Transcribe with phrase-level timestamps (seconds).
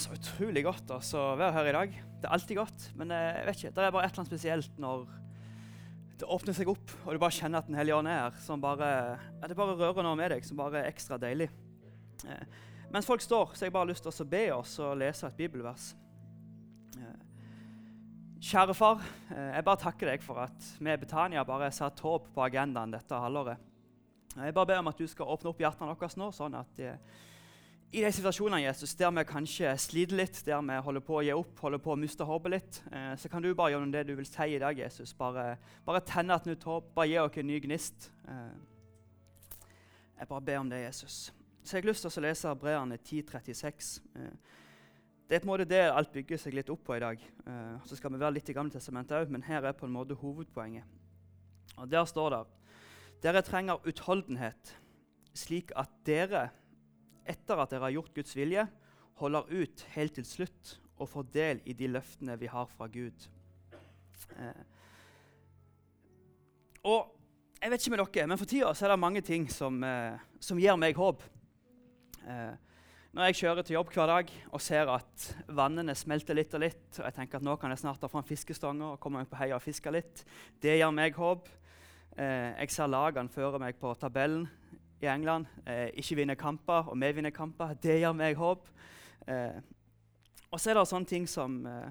[0.00, 1.96] så utrolig godt altså, å være her i dag.
[2.20, 4.32] Det er alltid godt, men eh, jeg vet ikke, det er bare et eller annet
[4.32, 5.04] spesielt når
[6.20, 8.36] det åpner seg opp, og du bare kjenner at Den hellige ånd er her.
[8.44, 8.90] Som bare,
[9.40, 11.48] ja, det bare rører noe med deg som bare er ekstra deilig.
[12.28, 12.60] Eh,
[12.92, 15.38] mens folk står, så har jeg bare lyst til å be oss og lese et
[15.38, 15.90] bibelvers.
[16.98, 17.16] Eh,
[18.50, 22.28] kjære far, eh, jeg bare takker deg for at vi i Betania bare satt håp
[22.34, 23.68] på agendaen dette halvåret.
[24.36, 27.00] Jeg bare ber om at du skal åpne opp hjertene våre nå, sånn at eh,
[27.90, 31.32] i de situasjonene Jesus, der vi kanskje sliter litt, der vi holder på å gi
[31.34, 34.14] opp, holder på å miste håpet litt, eh, så kan du bare gjøre det du
[34.14, 35.12] vil si i dag, Jesus.
[35.18, 38.10] Bare, bare tenne et nytt håp, bare gi oss en ny gnist.
[38.28, 39.64] Eh,
[40.20, 41.32] jeg bare ber om det, Jesus.
[41.64, 43.90] Så jeg har lyst til å lese Breerne 10.36.
[44.14, 44.56] Eh,
[45.26, 47.18] det er på en måte det alt bygger seg litt opp på i dag.
[47.18, 49.94] Eh, så skal vi være litt i Gamle testamentet òg, men her er på en
[49.94, 50.86] måte hovedpoenget.
[51.76, 52.46] Og Der står det
[53.20, 54.76] dere trenger utholdenhet,
[55.36, 56.48] slik at dere
[57.30, 58.66] etter at dere har gjort Guds vilje,
[59.20, 63.28] holder ut helt til slutt og får del i de løftene vi har fra Gud.
[64.36, 64.62] Eh.
[66.88, 67.16] Og
[67.60, 70.58] jeg vet ikke med dere, men For tida er det mange ting som, eh, som
[70.58, 71.22] gir meg håp.
[72.26, 72.54] Eh,
[73.12, 76.98] når jeg kjører til jobb hver dag og ser at vannene smelter litt og litt,
[77.00, 79.36] og jeg tenker at nå kan jeg snart ta fram fiskestonger og komme meg på
[79.40, 80.24] heia og fiske litt,
[80.62, 81.48] det gir meg håp.
[82.16, 84.48] Eh, jeg ser lagene føre meg på tabellen
[85.00, 85.48] i England.
[85.66, 87.74] Eh, ikke vinner kamper, og vi vinner kamper.
[87.82, 88.68] Det gir meg håp.
[89.26, 89.60] Eh,
[90.50, 91.90] og så er det sånne ting som eh,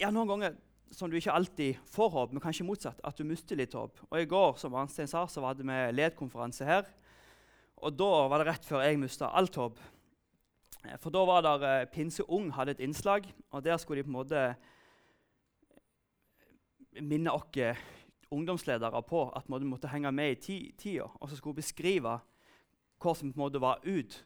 [0.00, 0.56] Ja, noen ganger
[0.92, 3.00] som du ikke alltid får håp, men kanskje motsatt.
[3.04, 3.98] At du mister litt håp.
[4.10, 6.86] Og I går som Arnstein sa, så hadde vi ledkonferanse her.
[7.76, 9.80] Og da var det rett før jeg mista alt håp.
[10.84, 14.08] Eh, for da var det eh, Pinse Ung hadde et innslag, og der skulle de
[14.08, 14.46] på en måte
[17.02, 17.50] minne oss
[18.36, 22.18] ungdomsledere på at vi måtte henge med i tida, og så skulle hun beskrive
[23.02, 24.18] hva som på en måte var ut.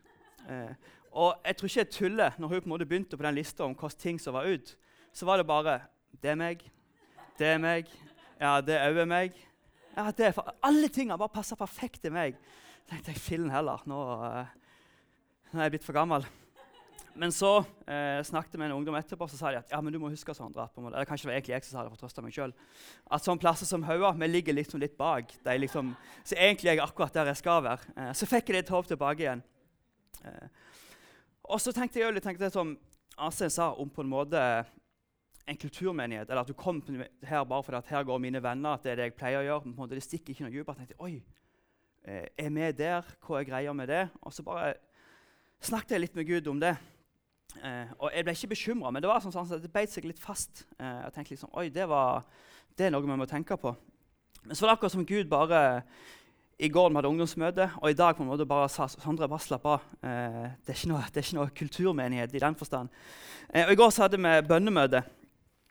[0.49, 0.75] Eh,
[1.11, 3.65] og jeg tror ikke jeg tuller når hun på en måte begynte på den lista
[3.65, 4.77] om hvilke ting som var ut.
[5.13, 5.81] Så var det bare
[6.23, 6.63] Det er meg.
[7.39, 7.87] Det er meg.
[8.41, 9.37] Ja, det òg er meg.
[9.97, 12.37] Ja, det er for, alle tingene bare passer perfekt til meg.
[12.85, 13.83] Så tenkte jeg fillen heller.
[13.87, 14.47] Nå, uh,
[15.53, 16.27] nå er jeg blitt for gammel.
[17.21, 19.93] Men så eh, snakket jeg med en ungdom etterpå så sa de at ja, men
[19.93, 21.99] du må huske sånn, på Eller kanskje det var egentlig jeg som sa det for
[21.99, 22.55] å trøste meg sjøl.
[23.13, 25.35] At sånne plasser som Haua vi ligger liksom litt bak.
[25.45, 25.91] Liksom,
[26.25, 27.93] så egentlig er jeg akkurat der jeg skal være.
[27.93, 29.43] Eh, så fikk jeg litt håp tilbake igjen.
[30.25, 30.47] Eh,
[31.53, 32.73] og så tenkte jeg litt tenkte det som
[33.21, 34.45] Arstein sa om på en måte
[35.45, 36.31] en kulturmenighet.
[36.31, 36.81] Eller at du kom
[37.27, 39.49] her bare fordi at her går mine venner, at det er det jeg pleier å
[39.49, 39.67] gjøre.
[39.67, 40.81] på en måte Det stikker ikke noe dypere.
[40.81, 41.19] Tenkte oi,
[42.05, 43.13] eh, er vi der?
[43.27, 44.07] Hva er greia med det?
[44.23, 44.73] Og så bare
[45.61, 46.79] snakket jeg litt med Gud om det.
[47.59, 50.07] Eh, og Jeg ble ikke bekymra, men det var sånn, sånn at det beit seg
[50.09, 50.65] litt fast.
[50.79, 52.25] Eh, jeg tenkte liksom, oi, det, var,
[52.79, 53.75] det er noe vi må tenke på.
[54.45, 55.61] Men så var det akkurat som Gud bare
[56.61, 59.45] I går vi hadde ungdomsmøte, og i dag på en måte bare sa Sondre, bare
[59.45, 59.89] slapp av.
[60.05, 62.93] Eh, det, er noe, det er ikke noe kulturmenighet i den forstand.
[63.49, 65.03] Eh, og I går så hadde vi bønnemøte,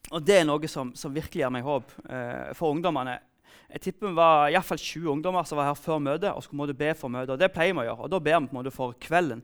[0.09, 3.19] og det er noe som, som virkelig gir meg håp eh, for ungdommene.
[3.69, 6.93] Jeg tipper vi var iallfall 20 ungdommer som var her før møtet og skulle be
[6.97, 7.35] for møtet.
[7.35, 9.43] og Det pleier vi å gjøre, og da ber vi på en måte for kvelden.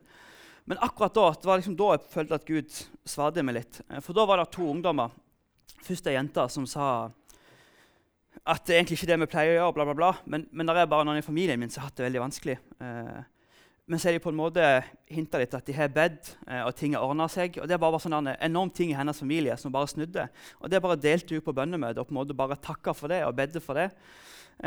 [0.66, 3.80] Men akkurat da det var liksom da jeg følte at Gud svarte meg litt.
[3.88, 5.14] Eh, for da var det to ungdommer,
[5.86, 6.88] først ei jente, som sa
[8.46, 10.10] at det er egentlig ikke det vi pleier å gjøre, bla, bla, bla.
[10.26, 12.58] Men, men det er bare noen i familien min som har hatt det veldig vanskelig.
[12.82, 13.24] Eh,
[13.86, 14.62] men så er de på en måte
[15.14, 17.60] hinta litt at de har bedt, eh, og ting har ordna seg.
[17.62, 20.26] Og det var bare sånn en enorm ting i hennes familie som bare snudde.
[20.58, 23.22] Og det bare delte hun på bønnemøtet og på en måte bare takka for det
[23.28, 23.92] og bedde for det.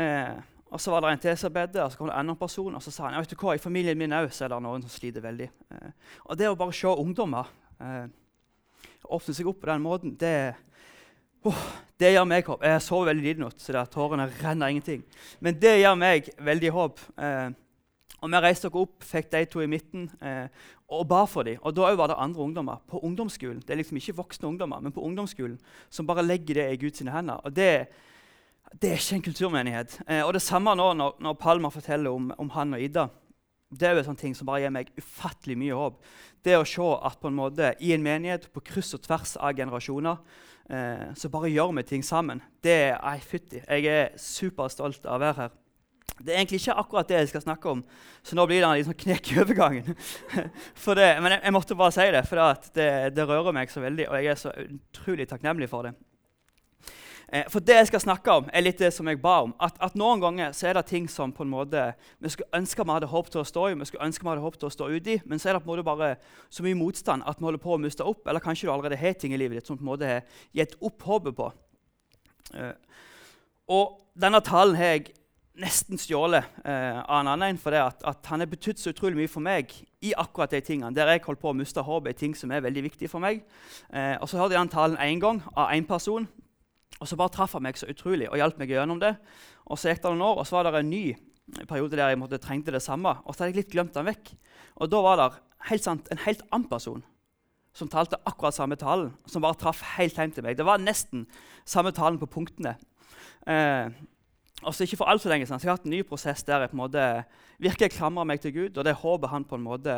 [0.00, 0.40] Eh,
[0.70, 2.74] og Så var det en til som bedde, og så kom det en annen person,
[2.74, 4.82] og så sa han ja, vet du hva, i familien min òg er det noen
[4.86, 5.48] som sliter veldig.
[5.74, 5.92] Eh,
[6.24, 7.50] og det å bare se ungdommer
[7.82, 8.04] eh,
[9.10, 10.54] åpne seg opp på den måten, det,
[11.42, 11.64] oh,
[11.98, 12.62] det gjør meg håp.
[12.62, 15.02] Jeg sover veldig lite nå, så der tårene renner ingenting.
[15.40, 17.02] Men det gjør meg veldig håp.
[17.18, 17.50] Eh,
[18.20, 20.46] og Vi reiste oss opp, fikk de to i midten eh,
[20.92, 21.58] og ba for dem.
[21.64, 23.62] Og Da var det andre ungdommer på ungdomsskolen.
[23.64, 25.58] Det er liksom ikke voksne ungdommer, men på ungdomsskolen
[25.88, 27.40] som bare legger det i Guds hender.
[27.44, 27.88] Og det
[28.70, 29.96] det er ikke en kulturmenighet.
[30.06, 33.08] Eh, og Det samme nå når, når Palma forteller om, om, han og Ida.
[33.70, 35.98] Det er jo sånne ting som bare gir meg ufattelig mye håp.
[36.42, 39.54] Det å se at på en måte i en menighet på kryss og tvers av
[39.58, 40.18] generasjoner
[40.70, 42.42] eh, så bare gjør vi ting sammen.
[42.62, 43.62] Det er fytti.
[43.62, 45.56] Jeg er superstolt av å være her.
[46.20, 47.78] Det er egentlig ikke akkurat det jeg skal snakke om,
[48.26, 49.94] så nå blir det en liksom knek i overgangen.
[50.98, 54.08] det, men jeg, jeg, måtte bare si det, for det, det rører meg så veldig,
[54.10, 55.94] og jeg er så utrolig takknemlig for det.
[57.32, 59.52] Eh, for det jeg skal snakke om, er litt det som jeg ba om.
[59.62, 62.84] At, at, Noen ganger så er det ting som på en måte, vi skulle ønske
[62.84, 64.74] vi hadde håp til å stå i, vi skulle ønske vi hadde håp til å
[64.74, 66.10] stå ut i, men så er det på en måte bare
[66.50, 68.26] så mye motstand at vi holder på å miste opp.
[68.26, 70.74] Eller kanskje du allerede har ting i livet ditt som på en måte har gitt
[70.80, 71.52] opp håpet på.
[72.50, 72.74] Uh,
[73.70, 75.12] og denne talen har jeg
[75.60, 79.18] nesten stjålet eh, av en annen, for det at, at han har betydd så utrolig
[79.18, 80.94] mye for meg i akkurat de tingene.
[80.96, 83.42] Der jeg holdt på å miste håpet i ting som er veldig viktige for meg.
[83.92, 86.28] Eh, og Så hørte jeg den talen én gang av én person,
[87.00, 89.14] og så bare traff han meg så utrolig og hjalp meg gjennom det.
[89.70, 91.04] Og Så gikk det noen år, og så var det en ny
[91.66, 93.14] periode der jeg måtte, trengte det samme.
[93.24, 94.34] Og så hadde jeg litt glemt den vekk.
[94.76, 95.30] Og da var det
[95.70, 97.02] helt sant, en helt annen person
[97.76, 100.56] som talte akkurat samme talen, som bare traff helt hjem til meg.
[100.58, 101.26] Det var nesten
[101.64, 102.74] samme talen på punktene.
[103.46, 103.88] Eh,
[104.60, 106.42] og så Ikke for alt så lenge siden så jeg har hatt en ny prosess
[106.44, 107.04] der jeg på en måte
[107.62, 109.94] virkelig klamrer meg til Gud, og det håper han på en måte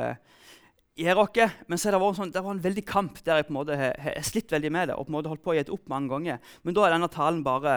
[0.99, 1.57] gjør oss.
[1.67, 3.79] Men så det var, sånn, det var en veldig kamp der jeg på en måte
[3.79, 6.13] har slitt veldig med det og på en måte holdt på å gi opp mange
[6.13, 6.55] ganger.
[6.63, 7.77] Men da er denne talen bare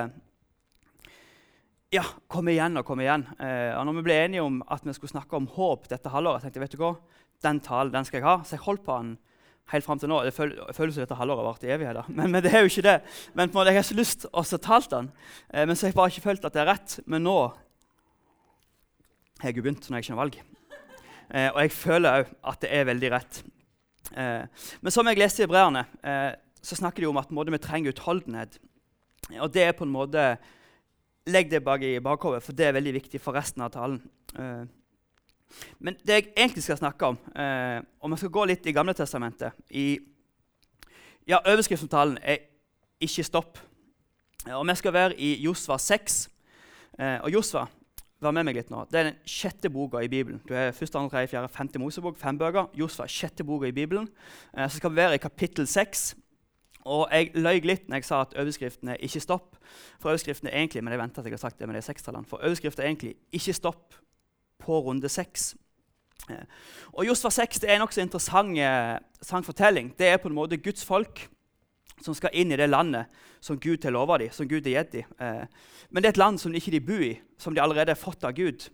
[1.93, 3.23] ja, kom igjen og kom igjen.
[3.39, 6.43] Eh, og når vi ble enige om at vi skulle snakke om håp dette halvåret,
[6.43, 6.95] tenkte jeg vet du hva,
[7.45, 8.35] den talen den skal jeg ha.
[8.43, 9.13] Så jeg holdt på den
[9.71, 10.19] helt fram til nå.
[10.25, 12.09] Det føles som dette halvåret varte i evigheter.
[12.17, 12.97] Men, men, det er jo ikke det.
[13.37, 15.13] Men på en måte, jeg har så lyst til å tale den.
[15.53, 16.99] Eh, men så har jeg bare ikke følt at det er rett.
[17.05, 17.37] Men nå
[19.39, 20.41] har jeg begynt når jeg ikke har valg.
[21.31, 23.41] Eh, og jeg føler òg at det er veldig rett.
[24.13, 24.45] Eh,
[24.81, 26.31] men som jeg leste i Hebreerne, eh,
[26.61, 28.59] så snakker de om at vi trenger utholdenhet.
[29.39, 30.35] Og det er på en måte
[31.25, 33.95] Legg det bak i bakhodet, for det er veldig viktig for resten av talen.
[34.37, 34.65] Eh,
[35.79, 38.93] men det jeg egentlig skal snakke om, eh, om jeg skal gå litt i Gamle
[38.93, 39.97] Testamentet i,
[41.27, 42.37] ja, Overskriften er
[43.01, 43.57] 'Ikke stopp'.
[44.53, 46.29] Og Vi skal være i Josva 6.
[46.99, 47.67] Eh, og Josva
[48.25, 48.83] vær med meg litt nå.
[48.91, 50.41] Det er den sjette boka i Bibelen.
[50.47, 52.69] Du er første, andre, tredje, fjerde, femte Mosebok, fem bøker.
[52.77, 54.07] Josfa, sjette boka i Bibelen.
[54.55, 56.13] Eh, så skal vi være i kapittel 6.
[56.85, 59.57] Og jeg løy litt når jeg sa at overskriften er 'ikke stopp'.
[59.99, 61.81] For overskriften er egentlig, men jeg venter at har sagt det med de
[62.25, 62.37] for
[62.83, 63.97] er egentlig 'ikke stopp'
[64.59, 65.55] på runde seks.
[66.29, 66.45] Eh,
[66.93, 69.93] og Josfa 6 det er en nokså interessant eh, fortelling.
[69.97, 71.29] Det er på en måte Guds folk
[72.03, 73.11] som skal inn i det landet
[73.43, 74.31] som Gud har lova dem.
[74.31, 75.13] som Gud har gitt dem.
[75.19, 75.45] Eh,
[75.89, 78.23] men det er et land som de ikke bor i, som de allerede har fått
[78.23, 78.69] av Gud.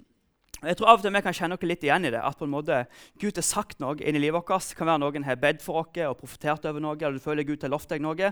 [0.61, 2.21] Jeg tror av og til vi kan kjenne oss litt igjen i det.
[2.21, 2.85] At på en måte
[3.19, 4.69] Gud har sagt noe inn i livet vårt.
[4.69, 6.95] Det kan være noen har bedt for oss og profetert over noe.
[6.95, 8.31] eller du føler Gud har lovt deg noe.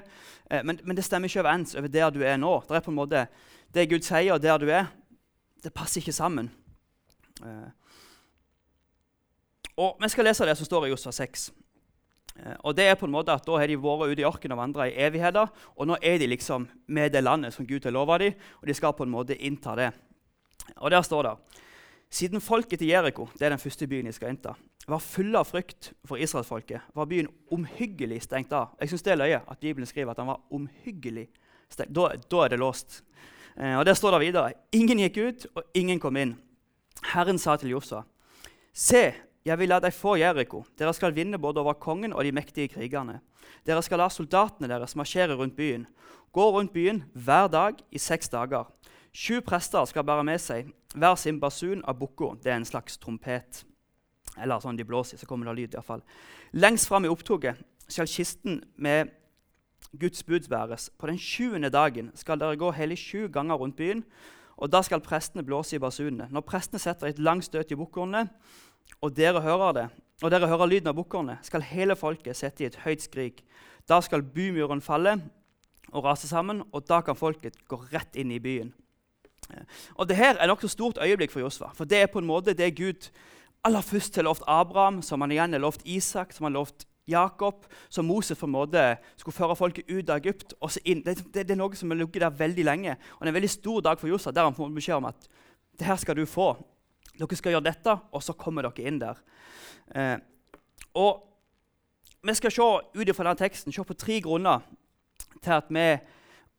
[0.50, 2.62] Men, men, det stemmer ikke overens over der du er nå.
[2.68, 3.28] Det er på en måte
[3.74, 4.86] Det Gud sier, og der du er,
[5.64, 6.52] det passer ikke sammen.
[7.46, 7.70] Eh,
[9.80, 11.52] og Vi skal lese det som står i Josfa 6.
[12.40, 14.56] Eh, og det er på en måte at Da har de vært ute i ørkenen
[14.58, 15.52] og vandra i evigheter.
[15.78, 18.74] Og nå er de liksom med det landet som Gud har lova dem, og de
[18.74, 19.92] skal på en måte innta det.
[20.78, 21.38] Og Der står det
[22.10, 24.56] siden folket til Jeriko, det er den første byen de skal innta,
[24.90, 28.74] var fulle av frykt for israelsfolket, var byen omhyggelig stengt av.
[28.82, 31.28] Jeg synes det er løye at Bibelen skriver at den var omhyggelig
[31.70, 31.94] stengt.
[31.94, 33.04] Da, da er det låst.
[33.56, 36.34] Eh, og Der står det videre ingen gikk ut, og ingen kom inn.
[37.14, 38.02] Herren sa til Josua,
[38.74, 39.14] se,
[39.46, 40.64] jeg vil la deg få Jeriko.
[40.78, 43.20] Dere skal vinne både over kongen og de mektige krigerne.
[43.66, 45.88] Dere skal la soldatene deres marsjere rundt byen.
[46.36, 48.68] Gå rundt byen hver dag i seks dager.
[49.16, 52.36] Sju prester skal bære med seg hver sin basun av bukko.
[52.44, 53.64] Det er en slags trompet.
[54.38, 55.74] Eller sånn de blåser, så kommer det lyd.
[55.74, 56.04] i hvert fall.
[56.54, 57.58] Lengst fram i opptoget
[57.88, 59.10] skal kisten med
[59.98, 60.90] Guds bud bæres.
[61.00, 64.04] På den sjuende dagen skal dere gå hele sju ganger rundt byen
[64.60, 66.28] og Da skal prestene blåse i basunene.
[66.32, 68.28] Når prestene setter et langt støt i bukkhornet,
[69.02, 69.88] og dere hører det,
[70.22, 73.44] og dere hører lyden av bukkhornet, skal hele folket sette i et høyt skrik.
[73.88, 75.16] Da skal bymuren falle
[75.94, 78.74] og rase sammen, og da kan folket gå rett inn i byen.
[79.96, 82.54] Og det her er nokså stort øyeblikk for Josva, for det er på en måte
[82.54, 83.10] det Gud
[83.64, 86.86] aller først har lovt Abraham, som han igjen har lovt Isak, som han har lovt
[87.10, 88.84] Jakob, som Moses for en måte
[89.18, 90.54] skulle føre folket ut av Egypt.
[90.60, 91.04] og så inn.
[91.06, 92.98] Det, det, det, er noe som har ligget der veldig lenge.
[93.18, 95.30] Og Det er en veldig stor dag for Josef, der han får beskjed om at
[95.80, 96.54] det her skal du få.
[97.20, 99.20] Dere skal gjøre dette, og så kommer dere inn der.
[99.96, 100.18] Eh,
[100.94, 101.26] og
[102.22, 104.60] Vi skal se ut fra denne teksten, se på tre grunner
[105.42, 105.86] til at vi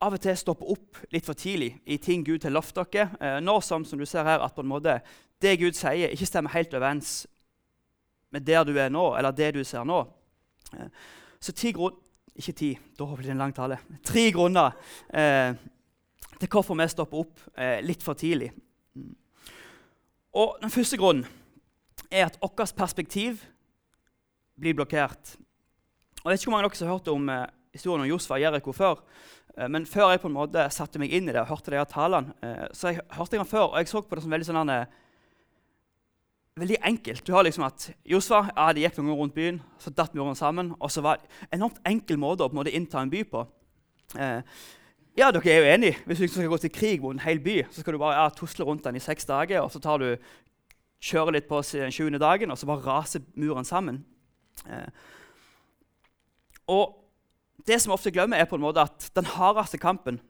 [0.01, 3.11] av og til stopper opp litt for tidlig i ting Gud har lovt dere.
[3.21, 5.01] Eh, når som, som du ser her, at på en måte
[5.41, 7.27] det Gud sier, ikke stemmer helt overens
[8.31, 10.05] med der du er nå, eller det du ser nå.
[10.77, 10.95] Eh,
[11.41, 11.99] så ti grunn...
[12.41, 13.77] Ikke ti, da blir det en lang tale.
[14.07, 14.77] Tre grunner
[15.13, 15.51] eh,
[16.39, 18.53] til hvorfor vi stopper opp eh, litt for tidlig.
[20.39, 21.27] Og Den første grunnen
[22.11, 23.43] er at vårt perspektiv
[24.61, 25.37] blir blokkert.
[26.23, 28.11] Og Jeg vet ikke hvor mange av dere som har hørt om eh, historien om
[28.11, 29.03] Josfa og Jeriko før.
[29.57, 31.85] Eh, men før jeg på en måte satte meg inn i det og hørte de
[31.91, 34.49] talene, eh, så jeg hørte jeg den før, og jeg så på det som veldig
[34.49, 34.75] sånn
[36.59, 37.27] veldig enkelt.
[37.27, 40.75] Du har liksom at Josfa ja, gikk noen rundt byen, så datt muren sammen.
[40.81, 43.25] og så var det En enormt enkel måte å på en måte innta en by
[43.25, 43.47] på.
[44.19, 44.43] Eh,
[45.19, 45.97] ja, dere er jo enige.
[46.07, 48.29] Hvis du skal gå til krig mot en hel by, så skal du bare ja,
[48.31, 50.17] tusle rundt den i seks dager, og så tar du,
[51.01, 52.19] kjører litt på den 20.
[52.21, 54.05] dagen, og så bare raser muren sammen.
[54.69, 54.89] Eh,
[56.69, 56.97] og
[57.67, 60.21] det som vi ofte glemmer, er på en måte at den hardeste kampen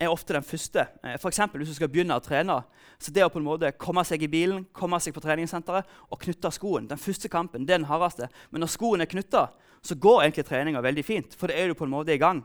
[0.00, 0.86] er ofte den første.
[1.02, 1.22] F.eks.
[1.22, 2.56] for eksempel, hvis du skal begynne å trene.
[2.98, 6.20] så Det å på en måte komme seg i bilen, komme seg på treningssenteret og
[6.20, 8.28] knytte skoen Den første kampen det er den hardeste.
[8.50, 9.48] Men når skoen er knytta,
[9.82, 11.34] så går egentlig treninga veldig fint.
[11.38, 12.42] For det er du på en måte i gang.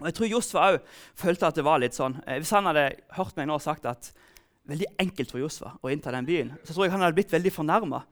[0.00, 0.78] Og Jeg tror Josfa òg
[1.14, 2.20] følte at det var litt sånn.
[2.26, 4.12] Eh, hvis han hadde hørt meg nå og sagt at
[4.66, 7.52] veldig enkelt for Josfa å innta den byen, så tror jeg han hadde blitt veldig
[7.54, 8.02] fornærma.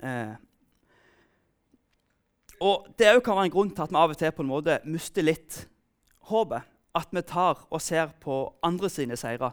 [0.00, 0.34] Eh.
[2.60, 4.78] Og Det kan være en grunn til at vi av og til på en måte
[4.84, 5.66] mister litt
[6.30, 9.52] håpet at vi tar og ser på andre sine seire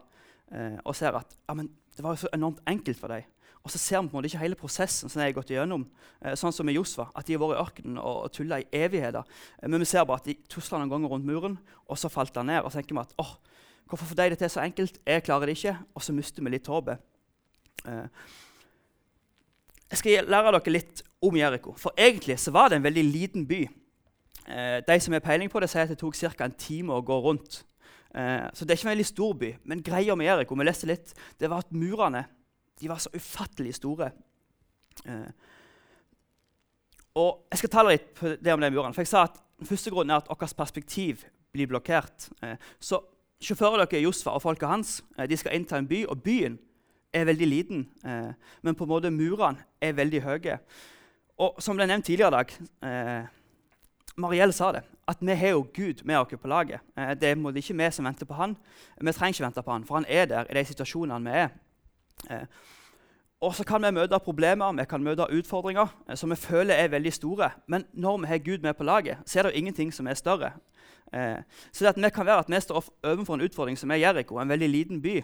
[0.52, 1.56] eh, og ser at ja,
[1.94, 3.28] det var så enormt enkelt for dem.
[3.64, 5.86] Og så ser vi på en måte ikke hele prosessen som de har gått igjennom.
[6.20, 8.68] Eh, sånn som med Josva, at de har vært i ørkenen og, og tulla i
[8.76, 9.24] evigheter.
[9.62, 11.56] Eh, men vi ser bare at de tusla noen ganger rundt muren,
[11.88, 12.60] og så falt han ned.
[12.64, 13.38] Og så tenker vi at åh,
[13.88, 15.00] hvorfor får de det til så enkelt?
[15.08, 15.78] Jeg klarer det ikke.
[15.96, 17.08] Og så mister vi litt håpet.
[17.88, 18.28] Eh,
[19.94, 21.78] jeg skal lære dere litt om Jeriko.
[21.80, 23.64] For egentlig så var det en veldig liten by.
[24.48, 26.46] Eh, de som har peiling på det, sier at det tok ca.
[26.46, 27.64] en time å gå rundt.
[28.14, 29.52] Eh, så det er ikke en veldig stor by.
[29.64, 32.26] Men greia med Erik, om vi leser litt, det var at murene
[32.84, 34.12] var så ufattelig store.
[35.06, 35.32] Eh,
[37.16, 38.94] og Jeg skal tale litt på det om de murene.
[38.94, 41.24] For jeg sa at den første grunnen er at vårt perspektiv
[41.54, 42.32] blir blokkert.
[42.82, 43.00] Så
[43.40, 46.58] sjåføren deres, Josfa og folket hans, de skal innta en by, og byen
[47.14, 47.86] er veldig liten.
[48.64, 50.58] Men på en måte murene er veldig høye.
[51.38, 53.30] Og som er nevnt tidligere i dag
[54.18, 56.82] Mariell sa det, at vi har jo Gud med oss på laget.
[56.98, 58.56] Eh, det er ikke vi som venter på han.
[59.02, 61.50] Vi trenger ikke vente på han, for han er der i de situasjonene vi er.
[62.30, 62.46] Eh,
[63.42, 66.94] og så kan vi møte problemer vi kan møte utfordringer eh, som vi føler er
[66.94, 67.50] veldig store.
[67.68, 70.54] Men når vi har Gud med på laget, så er det ingenting som er større.
[71.72, 74.70] Så det, kan være at vi står overfor en utfordring som er Jeriko, en veldig
[74.70, 75.22] liten by.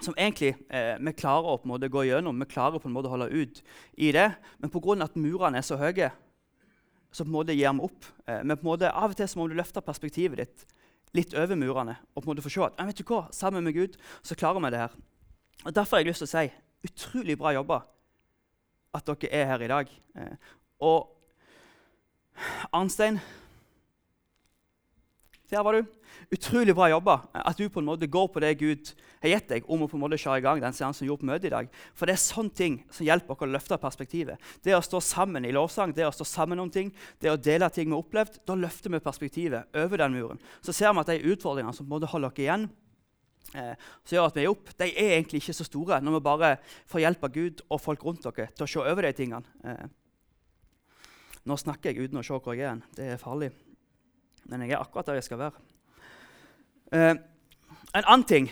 [0.00, 0.52] Som egentlig
[1.00, 3.58] vi klarer å gå gjennom, vi klarer på en måte å holde ut
[3.96, 4.28] i det.
[4.60, 5.02] Men pga.
[5.02, 6.12] at murene er så høye,
[7.10, 8.08] så på en måte gir vi opp.
[8.26, 10.66] Eh, men på en måte, av og til så må du løfte perspektivet ditt
[11.16, 13.76] litt over murene og på en måte få se at vet du hva, sammen med
[13.76, 14.96] Gud så klarer vi det her.
[15.64, 17.78] Og Derfor har jeg lyst til å si utrolig bra jobba
[18.94, 19.94] at dere er her i dag.
[20.20, 20.52] Eh,
[20.84, 21.08] og
[22.72, 23.18] Arnstein
[25.50, 25.86] der var du.
[26.34, 27.14] Utrolig bra jobba.
[27.32, 28.90] At du på en måte går på det Gud
[29.22, 31.24] har gitt deg, om å på en måte kjøre i gang den seansen vi gjorde
[31.24, 31.70] på møtet i dag.
[31.96, 34.50] For det er sånne ting som hjelper oss å løfte perspektivet.
[34.64, 36.90] Det å stå sammen i lovsang, det å stå sammen om ting,
[37.22, 40.42] det å dele ting vi har opplevd, da løfter vi perspektivet over den muren.
[40.60, 42.66] Så ser vi at de utfordringene som på en måte holder oss igjen,
[43.54, 43.72] eh,
[44.04, 46.52] som gjør at vi er opp, de er egentlig ikke så store når vi bare
[46.92, 49.56] får hjelp av Gud og folk rundt dere til å se over de tingene.
[49.64, 49.88] Eh,
[51.48, 52.84] nå snakker jeg uten å se hvor jeg er.
[52.92, 53.54] Det er farlig.
[54.48, 55.66] Men jeg er akkurat der jeg skal være.
[56.92, 57.14] Eh,
[57.94, 58.50] en annen ting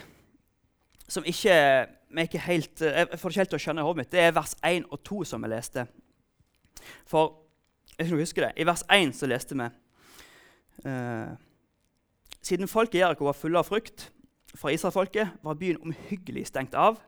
[1.09, 1.87] som ikke,
[2.19, 4.35] ikke helt, uh, jeg får ikke helt til å skjønne i hodet mitt, det er
[4.35, 5.87] vers 1 og 2 som vi leste.
[7.07, 7.37] For
[7.97, 9.67] jeg skal huske det, I vers 1 så leste vi
[10.85, 11.31] eh,
[12.45, 14.11] Siden folket i Jeriko var fulle av frykt
[14.57, 17.00] fra Israelfolket, var byen omhyggelig stengt av.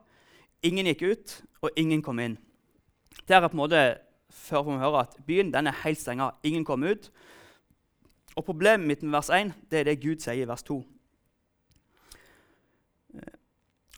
[0.65, 2.35] Ingen gikk ut, og ingen kom inn.
[3.27, 3.83] Der er på en måte
[4.29, 7.07] før vi hører at byen den er helt stengt Ingen kom ut.
[8.39, 10.79] Og Problemet mitt med vers 1 det er det Gud sier i vers 2.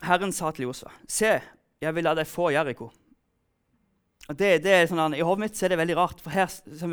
[0.02, 1.40] Herren sa til Josfa, 'Se,
[1.80, 2.90] jeg vil la deg få Jeriko.'
[4.28, 6.46] Det, det sånn, I hodet mitt er det veldig rart, for her,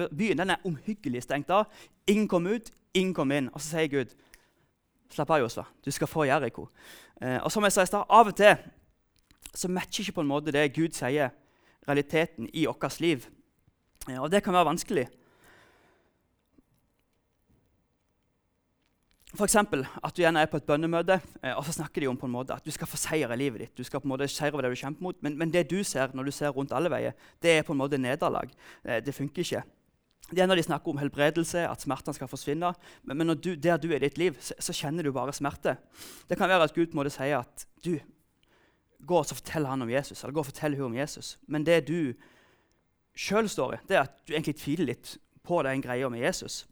[0.09, 1.65] byen den er omhyggelig stengt av.
[2.07, 3.49] Ingen kom ut, ingen kom inn.
[3.53, 4.15] Og så sier Gud,
[5.09, 5.63] 'Slapp av, Josfa.
[5.85, 6.69] Du skal få Jeriko.'
[7.21, 8.55] Eh, og som jeg sa i stad, Av og til
[9.55, 11.29] så matcher ikke på en måte det Gud sier,
[11.87, 13.27] realiteten i vårt liv.
[14.09, 15.07] Eh, og det kan være vanskelig.
[19.39, 19.55] F.eks.
[19.55, 22.33] at du gjerne er på et bønnemøte eh, og så snakker de om på en
[22.33, 23.75] måte at du skal få seier i livet ditt.
[23.77, 25.77] Du skal på en måte seire over det du kjemper mot, men, men, det du
[25.87, 28.51] ser når du ser rundt alle veier, det er på en måte nederlag.
[28.83, 29.63] Eh, det funker ikke.
[30.29, 32.73] Det er når de snakker om helbredelse, at smertene skal forsvinne.
[33.07, 35.77] Men, men du, der du er i ditt liv, så, så, kjenner du bare smerte.
[36.29, 37.95] Det kan være at Gud på en måte sier at du,
[38.99, 41.37] gå og fortell han om Jesus, eller gå og fortell hun om Jesus.
[41.47, 42.11] Men det du
[43.17, 45.15] sjøl står i, det er at du egentlig tviler litt
[45.47, 46.65] på den greia med Jesus.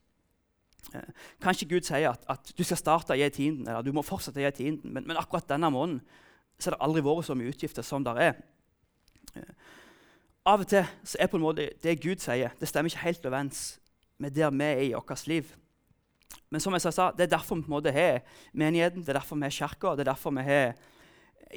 [0.96, 1.10] Eh,
[1.44, 4.54] kanskje Gud sier at, at, du skal starte gi tienden, eller du må fortsette gi
[4.62, 6.02] tienden, men, men, akkurat denne måneden
[6.58, 8.40] så har det aldri vært så mye utgifter som det er.
[9.36, 9.54] Eh,
[10.48, 13.26] av og til så er på en måte det Gud sier, det stemmer ikke helt
[13.28, 13.64] overens
[14.18, 15.50] med der vi er i vårt liv.
[16.50, 18.22] Men som jeg sa, det er derfor vi på en måte har
[18.56, 20.78] menigheten, det er derfor vi har kirka, det er derfor vi har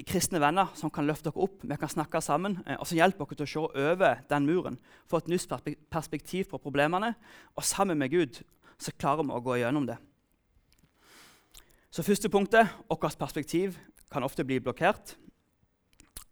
[0.07, 3.27] kristne venner som kan løfte dere opp, vi kan snakke sammen, eh, og som hjelper
[3.27, 4.79] dere til å se over den muren,
[5.11, 7.15] få et nytt perspektiv på problemene,
[7.57, 8.43] og sammen med Gud
[8.81, 9.99] så klarer vi å gå gjennom det.
[11.91, 13.77] Så første punktet vårt perspektiv
[14.11, 15.17] kan ofte bli blokkert.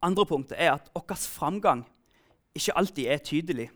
[0.03, 1.85] Andre punktet er at vår framgang
[2.55, 3.69] ikke alltid er tydelig.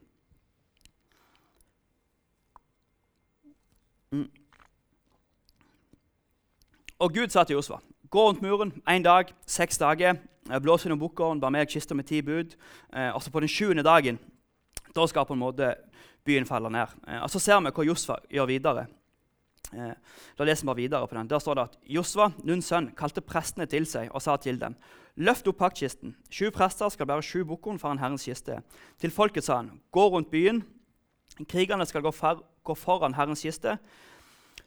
[4.13, 4.29] Mm.
[6.99, 7.81] Og Gud sa til Josva
[8.13, 10.19] gå rundt muren én dag, seks dager.
[10.61, 12.57] Blås gjennom bukkåren, bare meg kista med ti bud.
[12.93, 14.19] Eh, og så på den sjuende dagen
[14.93, 15.71] da skal på en måte
[16.27, 16.99] byen faller ned.
[17.07, 18.87] Eh, og Så ser vi hva Josfa gjør videre.
[19.73, 19.95] Eh,
[20.37, 21.29] da leser vi bare videre på den.
[21.29, 24.77] Der står det at Josva, Nuns sønn, kalte prestene til seg og sa til dem.:
[25.17, 26.15] Løft opp paktkisten.
[26.31, 28.63] Sju prester skal bære sju bukkkorn foran Herrens kiste.
[28.99, 30.63] Til folket sa han, gå rundt byen.
[31.49, 33.79] Krigerne skal gå, for, gå foran Herrens kiste.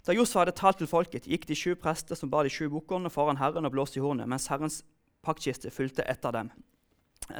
[0.05, 3.09] Da Josfa hadde talt til folket, gikk de sju prester som bar de sju bukkene
[3.09, 4.83] foran Herren og blåste i hornet, mens Herrens
[5.25, 6.51] paktkiste fulgte etter dem.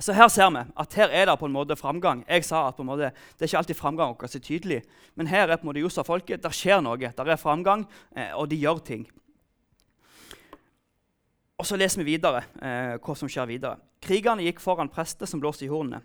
[0.02, 2.24] Så her ser vi at her er det på en måte framgang.
[2.28, 4.82] Jeg sa at på en måte, Det er ikke alltid framgang vår er tydelig,
[5.16, 6.44] men her er på en måte Josfa-folket.
[6.44, 6.98] Der skjer noe.
[6.98, 9.08] Der er framgang, eh, og de gjør ting.
[11.58, 13.78] Og Så leser vi videre eh, hva som skjer videre.
[14.02, 16.02] Krigerne gikk foran prester som blåste i hornene,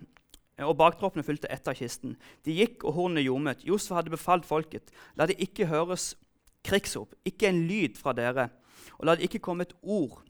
[0.57, 2.15] eh, og baktroppene fulgte etter kisten.
[2.45, 3.65] De gikk, og hornene ljomet.
[3.65, 4.91] Josef hadde befalt folket.
[5.17, 6.15] La det ikke høres
[6.63, 8.49] krigsrop, ikke en lyd fra dere.
[8.99, 10.21] Og la det ikke komme et ord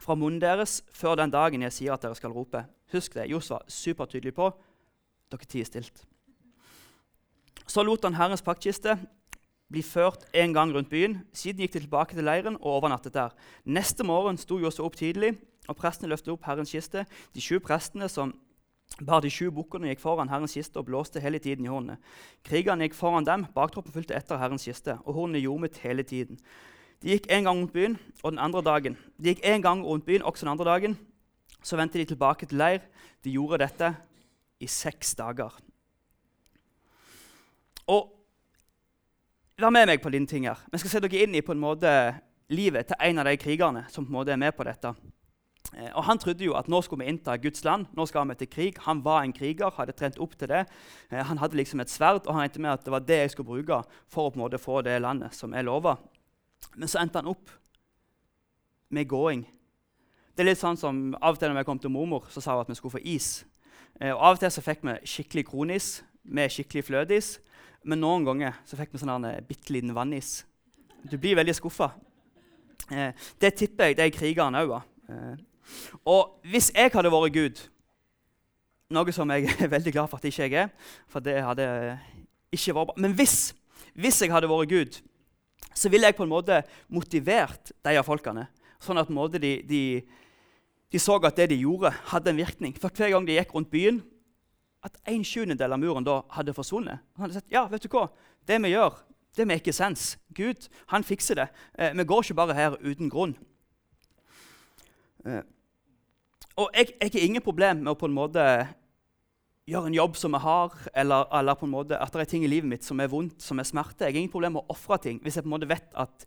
[0.00, 2.64] fra munnen deres før den dagen jeg sier at dere skal rope.
[2.92, 4.50] Husk det, Josva supertydelig på
[5.32, 6.04] dere tier stilt.
[7.66, 8.94] Så lot han Herrens paktkiste
[9.72, 11.18] bli ført en gang rundt byen.
[11.34, 13.34] Siden gikk de tilbake til leiren og overnattet der.
[13.64, 15.34] Neste morgen sto Josva opp tidlig,
[15.66, 17.02] og prestene løftet opp Herrens kiste.
[17.34, 18.36] De sju prestene som
[19.02, 21.98] bar de sju bukkene gikk foran Herrens kiste og blåste hele tiden i hornene.
[22.46, 26.38] Krigerne gikk foran dem, baktroppen fulgte etter Herrens kiste, og hornene ljomet hele tiden.
[27.02, 28.96] De gikk en gang rundt byen, og den andre dagen.
[29.18, 30.98] De gikk en gang rundt byen, også den andre dagen.
[31.62, 32.84] Så vendte de tilbake til leir.
[33.24, 33.94] De gjorde dette
[34.60, 35.54] i seks dager.
[37.86, 38.12] Og
[39.56, 40.58] Vær med meg på dine ting her.
[40.68, 41.88] Vi skal se dere inn i på en måte
[42.52, 44.90] livet til en av de krigerne som på en måte er med på dette.
[45.72, 47.86] Eh, og Han trodde jo at nå skulle vi innta Guds land.
[47.96, 48.78] nå skal vi til krig.
[48.84, 50.66] Han var en kriger, hadde trent opp til det.
[51.10, 53.30] Eh, han hadde liksom et sverd, og han regnet med at det var det jeg
[53.30, 55.96] skulle bruke for å på en måte få det landet som jeg lova.
[56.76, 57.50] Men så endte han opp
[58.92, 59.44] med gåing.
[60.36, 62.56] Det er litt sånn som Av og til når vi kom til mormor, så sa
[62.56, 63.30] hun at vi skulle få is.
[64.00, 65.90] Eh, og Av og til så fikk vi skikkelig kronis
[66.22, 67.36] med skikkelig flødis.
[67.86, 70.40] Men noen ganger så fikk vi sånn bitte liten vannis.
[71.06, 71.92] Du blir veldig skuffa.
[72.90, 74.76] Eh, det tipper jeg det er krigerne òg.
[75.08, 75.36] Eh,
[76.06, 77.62] og hvis jeg hadde vært Gud,
[78.94, 81.66] noe som jeg er veldig glad for at ikke jeg er for det hadde
[82.54, 82.98] ikke vært bra.
[83.02, 83.54] Men hvis,
[83.94, 85.00] hvis jeg hadde vært Gud,
[85.76, 88.46] så ville jeg på en måte motivert de av folkene.
[88.82, 89.82] Sånn at de, de,
[90.92, 92.76] de, så at det de gjorde, hadde en virkning.
[92.80, 94.00] For hver gang de gikk rundt byen,
[94.86, 97.02] at en sjuendedel av muren da hadde forsvunnet.
[97.16, 98.06] Han hadde sagt ja, vet du hva,
[98.46, 99.00] det vi gjør,
[99.36, 100.14] det maker sens.
[100.36, 101.48] Gud han fikser det.
[101.74, 103.34] Eh, vi går ikke bare her uten grunn.
[105.26, 105.42] Eh,
[106.56, 108.42] og jeg, har ingen problem med å på en måte
[109.66, 112.44] gjøre en jobb som jeg har, eller, eller, på en måte at det er ting
[112.46, 114.06] i livet mitt som er vondt, som er smerte.
[114.06, 116.26] Jeg har ingen problem med å ofre ting hvis jeg på en måte vet at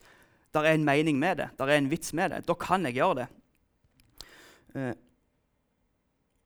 [0.50, 1.52] det er en mening med det.
[1.60, 2.42] Der er en vits med det.
[2.48, 3.28] Da kan jeg gjøre det.
[4.76, 4.92] Eh,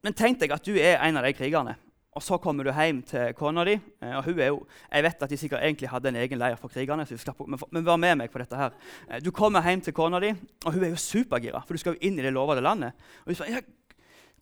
[0.03, 1.77] men tenk deg at du er en av de krigerne.
[2.13, 3.73] Og Så kommer du hjem til kona di.
[3.73, 6.55] Eh, og hun er jo, Jeg vet at de sikkert egentlig hadde en egen leir
[6.55, 7.07] for krigerne.
[7.07, 8.71] så slapp, men, vær med meg på dette her.
[9.09, 10.29] Eh, du kommer hjem til kona di,
[10.65, 12.93] og hun er jo supergira, for du skal jo inn i det lovede landet.
[13.25, 13.61] Og du spør, ja,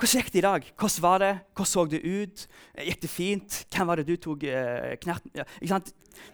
[0.01, 0.63] 'Hvordan gikk det i dag?
[0.79, 1.33] Hvordan var det?
[1.53, 2.47] Hvordan så det ut?
[2.73, 3.65] Gikk det fint?
[3.69, 5.43] Hvem var det du tok eh, knerten ja,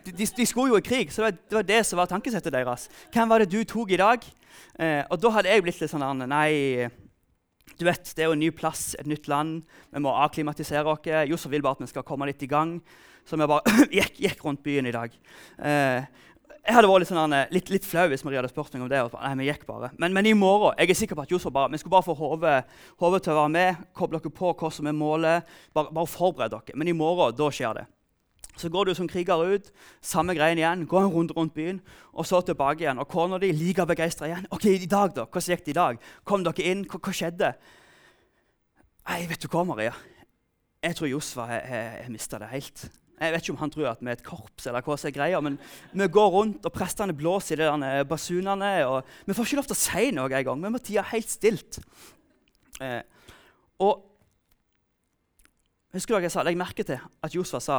[0.06, 2.08] de, de, de, skulle jo i krig, så det var, det var det som var
[2.08, 2.88] tankesettet deres.
[3.12, 4.23] Hvem var det du tok i dag?
[4.80, 6.88] Eh, og da hadde jeg blitt litt sånn Nei
[7.77, 9.62] du vet, Det er jo en ny plass, et nytt land.
[9.91, 11.03] Vi må akklimatisere oss.
[11.30, 12.80] Josef vil bare at vi skal komme litt i gang.
[13.27, 15.12] Så vi bare gikk, gikk rundt byen i dag.
[15.60, 16.08] Eh,
[16.67, 18.89] jeg hadde vært litt, sånn, eh, litt, litt, flau hvis Maria hadde spurt meg om
[18.91, 18.99] det.
[19.15, 19.89] nei, vi gikk bare.
[19.97, 22.15] Men, men, i morgen jeg er sikker på at Josef bare, vi skulle bare få
[22.19, 23.86] hodet til å være med.
[23.95, 25.47] Koble dere på hva som er målet.
[25.73, 26.75] Bare, bare forbered dere.
[26.75, 27.86] Men i morgen da skjer det.
[28.58, 31.80] Så går du som kriger ut, samme greien igjen, går en runde rundt byen,
[32.12, 32.99] og så tilbake igjen.
[32.99, 34.47] Og kona di like begeistra igjen.
[34.51, 35.99] Ok, i dag da, Hvordan gikk det i dag?
[36.25, 36.84] Kom dere inn?
[36.89, 37.53] Hva, hva skjedde?
[39.08, 39.93] Nei, vet du hva, Maria?
[40.84, 42.89] Jeg tror Josfa har mista det helt.
[43.17, 45.15] Jeg vet ikke om han tror at vi er et korps, eller hva som er
[45.15, 45.56] greia, men
[45.89, 48.73] vi går rundt, og prestene blåser i de basunene.
[48.86, 50.62] og Vi får ikke lov til å si noe engang.
[50.62, 51.80] Vi må tie helt stilt.
[52.82, 53.01] Eh,
[53.82, 54.03] og
[55.95, 56.43] Husker hva jeg sa?
[56.45, 57.77] Legg merke til at Josfa sa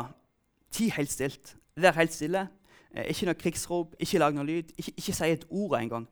[0.74, 1.54] Ti helt stilt.
[1.78, 2.48] Vær helt stille.
[2.90, 4.72] Eh, ikke noe krigsrop, ikke lag noe lyd.
[4.76, 6.08] Ikke, ikke si et ord engang.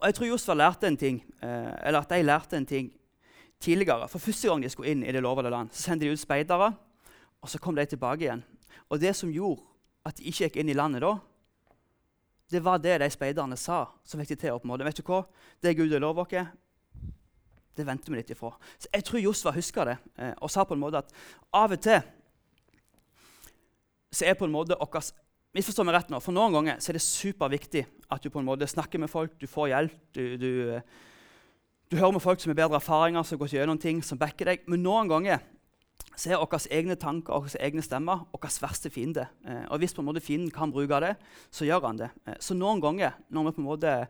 [0.00, 2.90] Og jeg tror Josfa lærte en ting, eh, eller at de lærte en ting
[3.60, 4.08] tidligere.
[4.08, 6.72] For første gang de skulle inn i det lovede land, så sendte de ut speidere,
[7.44, 8.42] og så kom de tilbake igjen.
[8.88, 9.62] Og det som gjorde
[10.08, 11.14] at de ikke gikk inn i landet da,
[12.52, 14.56] det var det de speiderne sa, som fikk de til.
[14.56, 14.84] å måte.
[14.86, 15.24] Vet du hva?
[15.60, 16.52] Det Gud har lovet oss,
[17.74, 18.52] det venter vi litt ifra.
[18.78, 21.10] Så Jeg tror Josva huska det eh, og sa på en måte at
[21.52, 22.00] av og til
[24.14, 25.10] så er på en måte okkurs,
[25.54, 28.46] Misforstå meg rett nå, for Noen ganger så er det superviktig At du på en
[28.46, 29.98] måte snakker med folk, du får hjelp.
[30.14, 30.50] Du, du,
[31.90, 34.64] du hører med folk som har bedre erfaringer, som går gjennom ting, som backer deg.
[34.70, 35.42] Men noen ganger
[36.16, 39.26] så er våre egne tanker og egne stemmer vår verste fiende.
[39.46, 41.14] Eh, og hvis på en måte fienden kan bruke det,
[41.50, 42.10] så gjør han det.
[42.26, 44.06] Eh, så noen ganger når vi på en måte er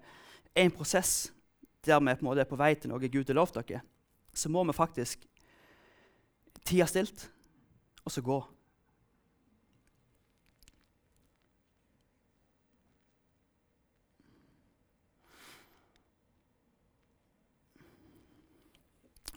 [0.55, 1.33] i en prosess
[1.85, 3.83] der vi på en måte er på vei til noe Gud har lovt dere,
[4.33, 5.25] så må vi faktisk
[6.65, 7.29] tie stilt
[8.05, 8.39] og så gå.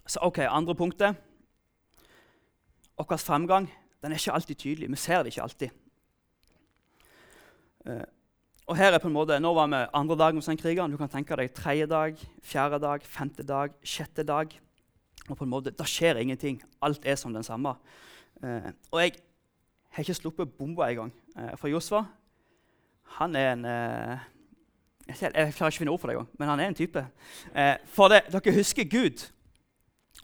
[0.08, 1.18] Så ok, Andre punktet.
[3.08, 3.70] Vår fremgang
[4.04, 4.90] den er ikke alltid tydelig.
[4.92, 5.70] Vi ser det ikke alltid.
[7.88, 8.04] Uh,
[8.68, 10.92] og her er på en måte, Nå var vi andre dag hos den krigeren.
[10.92, 14.52] Du kan tenke deg tredje dag, fjerde dag, femte dag, sjette dag.
[15.30, 16.62] Og på en måte, Da skjer ingenting.
[16.82, 17.76] Alt er som den samme.
[18.44, 19.16] Uh, og jeg
[19.90, 21.14] har ikke sluppet bomba engang.
[21.36, 22.04] Uh, for Josfa
[23.18, 24.20] han er en uh,
[25.08, 27.04] jeg, klarer ikke å finne ord for det engang, men han er en type.
[27.56, 29.24] Uh, for det, dere husker Gud.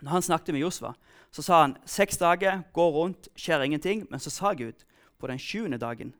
[0.02, 0.92] Når han snakket med Josfa,
[1.34, 4.06] så sa han seks dager, går rundt, skjer ingenting.
[4.12, 4.86] Men så sa Gud
[5.20, 6.14] på den sjuende dagen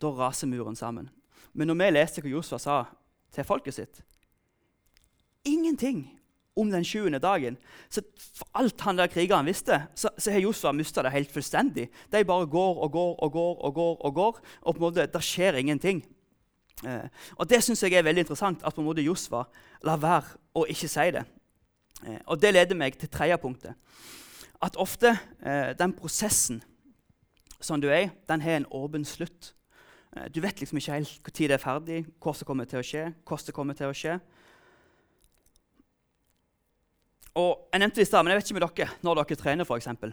[0.00, 1.08] da raser muren sammen.
[1.56, 2.76] Men når vi leste hva Josfa sa
[3.34, 4.02] til folket sitt
[5.46, 6.04] Ingenting
[6.56, 7.56] om den sjuende dagen.
[7.92, 11.88] Så for alt han der krigeren visste, så, så har Josfa mista det helt fullstendig.
[12.12, 15.06] De bare går og går og går og går, og går, og på en måte,
[15.06, 16.02] det skjer ingenting.
[16.84, 19.44] Eh, og Det syns jeg er veldig interessant, at på en måte Josfa
[19.84, 21.26] lar være å ikke si det.
[22.04, 23.74] Eh, og Det leder meg til tredje punktet.
[24.62, 26.62] At ofte eh, den prosessen
[27.60, 29.54] som du er den har en åpen slutt.
[30.16, 32.86] Eh, du vet liksom ikke helt når det er ferdig, hva som kommer til å
[32.86, 33.12] skje.
[33.24, 34.20] hvordan det kommer til å skje.
[37.36, 40.12] Og Jeg nevnte det i stad, men jeg vet ikke med dere når dere trener.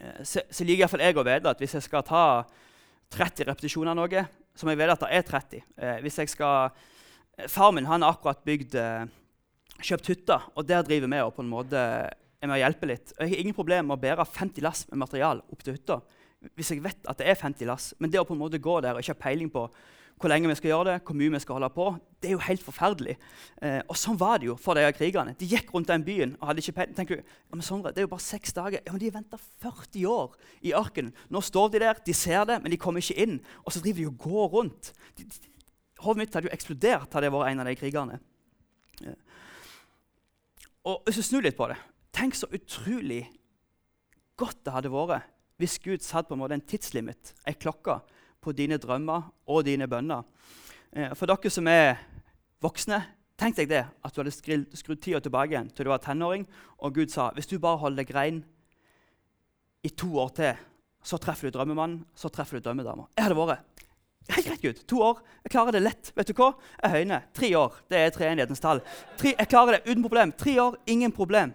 [0.00, 2.44] Eh, så, så liker iallfall jeg å vite at hvis jeg skal ta
[3.10, 6.70] 30 repetisjoner av noe, som jeg vite at det er 30 eh, hvis jeg skal,
[7.48, 9.06] Far min han har akkurat bygd eh,
[9.86, 11.84] kjøpt hytte, og der driver vi og på en måte
[12.40, 13.12] er med å hjelpe litt.
[13.16, 16.00] Og jeg har ingen problem med å bære 50 lass med material opp til hytta
[16.56, 17.90] hvis jeg vet at det er 50 lass.
[18.00, 19.66] Men det å på en måte gå der og ikke ha peiling på
[20.20, 21.84] hvor lenge vi skal gjøre det, hvor mye vi skal holde på,
[22.20, 23.14] det er jo helt forferdelig.
[23.64, 25.32] Eh, og sånn var det jo for de krigerne.
[25.40, 26.96] De gikk rundt den byen og hadde ikke peiling.
[26.98, 28.82] tenker du, ja, men Sondre, Det er jo bare seks dager.
[28.84, 31.14] Ja, men De har venta 40 år i ørkenen.
[31.32, 33.40] Nå står de der, de ser det, men de kommer ikke inn.
[33.64, 34.92] Og så driver de og går rundt.
[36.04, 38.20] Hodet mitt hadde jo eksplodert hadde jeg vært en av de krigerne.
[39.00, 39.16] Eh,
[40.88, 41.76] og hvis du snur litt på det
[42.16, 43.22] Tenk så utrolig
[44.40, 45.28] godt det hadde vært
[45.60, 47.98] hvis Gud satt på en måte en tidslimit, ei klokke,
[48.40, 50.24] på dine drømmer og dine bønner.
[50.96, 51.98] Eh, for dere som er
[52.64, 53.02] voksne,
[53.36, 56.46] tenk deg det, at du hadde skrudd tida tilbake igjen til du var tenåring,
[56.80, 58.40] og Gud sa hvis du bare holder deg rein
[59.84, 60.64] i to år til,
[61.04, 63.06] så treffer du drømmemannen, så treffer du drømmedama.
[63.16, 63.68] Jeg hadde vært
[64.28, 64.80] Helt greit, Gud.
[64.86, 65.22] To år.
[65.44, 66.12] Jeg klarer det lett.
[66.14, 66.52] Vet du hva?
[66.82, 67.26] Jeg høyner.
[67.34, 67.80] Tre år.
[67.90, 68.82] Det er treenighetens tall.
[69.18, 70.32] Tre, jeg klarer det uten problem.
[70.38, 71.54] Tre år, ingen problem.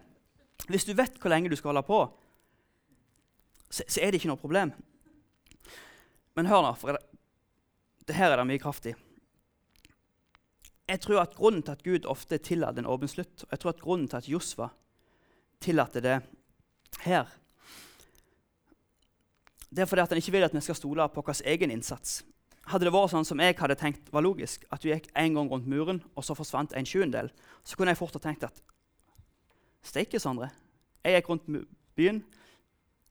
[0.67, 2.01] Hvis du vet hvor lenge du skal holde på,
[3.69, 4.73] så, så er det ikke noe problem.
[6.36, 7.04] Men hør nå, for det,
[8.10, 8.95] det her er det mye kraft i.
[10.86, 13.73] Jeg tror at Grunnen til at Gud ofte tillater en åpen slutt, og jeg tror
[13.73, 14.67] at grunnen til at Josva
[15.63, 16.19] tillater det
[17.08, 17.32] her,
[19.75, 22.21] det er fordi at han ikke vil at vi skal stole på vår egen innsats.
[22.71, 25.49] Hadde det vært sånn som jeg hadde tenkt var logisk, at du gikk en gang
[25.51, 27.30] rundt muren, og så forsvant en sjuendel,
[27.63, 28.62] så kunne jeg fort ha tenkt at
[29.86, 30.49] Steike, Sondre.
[31.06, 32.23] Jeg gikk rundt byen,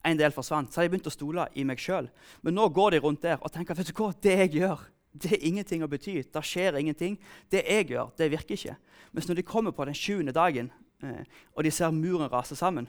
[0.04, 0.72] en del forsvant.
[0.72, 2.08] Så hadde jeg begynt å stole i meg sjøl.
[2.42, 4.82] Men nå går de rundt der og tenker vet du hva, det jeg gjør,
[5.14, 6.16] det er ingenting å bety.
[6.26, 7.14] Det skjer ingenting.
[7.52, 8.74] Det jeg gjør, det virker ikke.
[9.14, 10.72] Mens når de kommer på den sjuende dagen,
[11.06, 11.22] eh,
[11.54, 12.88] og de ser muren rase sammen,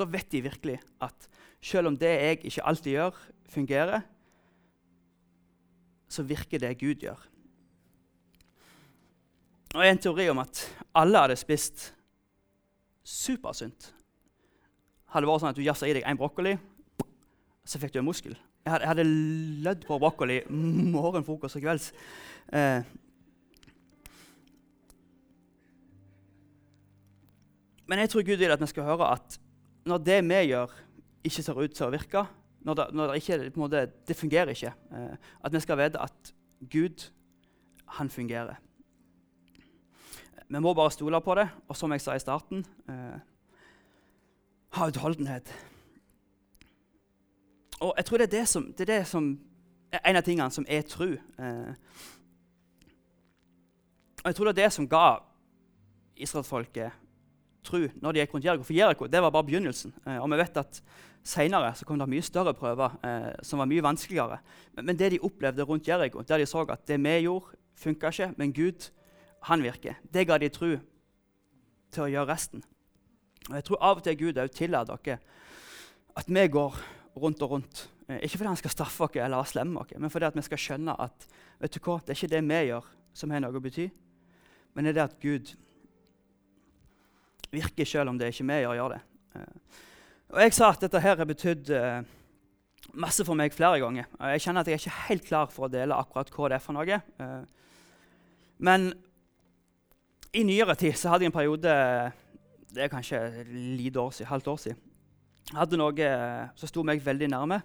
[0.00, 1.28] da vet de virkelig at
[1.60, 3.18] selv om det jeg ikke alltid gjør,
[3.52, 4.06] fungerer,
[6.10, 7.20] så virker det Gud gjør.
[9.78, 10.64] Og en teori om at
[10.98, 11.92] alle hadde spist
[13.06, 13.92] supersunt.
[15.14, 16.56] Hadde vært sånn at du jafsa i deg en brokkoli,
[17.66, 18.34] så fikk du en muskel.
[18.64, 19.06] Jeg hadde, jeg hadde
[19.66, 21.92] lødd på brokkoli morgen, frokost og kvelds.
[22.52, 22.82] Eh.
[27.90, 29.38] Men jeg tror Gud vil at vi skal høre at
[29.88, 30.74] når det vi gjør,
[31.24, 32.26] ikke ser ut til å virke,
[32.60, 34.72] når det, når det ikke måte, Det fungerer ikke.
[34.92, 36.34] Eh, at vi skal vite at
[36.70, 37.10] Gud,
[37.86, 38.54] han fungerer.
[40.48, 43.20] Vi må bare stole på det, og som jeg sa i starten eh,
[44.70, 45.54] ha utholdenhet.
[47.80, 49.40] Og jeg tror det er det som, det er, det som
[49.92, 51.14] er en av tingene som er tru.
[51.38, 51.74] Eh,
[54.20, 55.06] og jeg tror det er det som ga
[56.16, 56.99] israelsfolket
[57.66, 58.66] tro når de gikk rundt Jeriko.
[58.66, 59.94] For Jeriko det var bare begynnelsen.
[60.06, 60.82] Eh, og vi vet at
[61.26, 64.40] Senere så kom det mye større prøver eh, som var mye vanskeligere.
[64.74, 68.12] Men, men, det de opplevde rundt Jeriko, der de så at det vi gjorde, funka
[68.12, 68.90] ikke, men Gud
[69.48, 70.74] han virker, det ga de tro
[71.90, 72.64] til å gjøre resten.
[73.48, 75.20] Og Jeg tror av og til Gud òg tillater dere
[76.18, 76.76] at vi går
[77.20, 77.88] rundt og rundt.
[78.08, 80.96] Eh, ikke fordi han skal straffe oss eller slemme oss, men fordi vi skal skjønne
[80.98, 81.26] at
[81.60, 83.90] vet du hva, det er ikke det vi gjør, som har noe å bety,
[84.74, 85.52] men det er det at Gud
[87.52, 89.00] virker selv om det ikke vi som gjør det.
[89.34, 89.78] Eh,
[90.30, 92.02] og Jeg sa at dette her har betydd uh,
[92.94, 94.06] masse for meg flere ganger.
[94.30, 96.62] Jeg kjenner at jeg er ikke helt klar for å dele akkurat hva det er
[96.62, 96.98] for noe.
[97.18, 97.42] Uh,
[98.62, 98.92] men
[100.30, 101.74] i nyere tid så hadde jeg en periode
[102.70, 104.82] det er kanskje et lite år siden, halvt år siden.
[105.50, 106.10] Jeg hadde noe
[106.60, 107.56] som sto meg veldig nærme,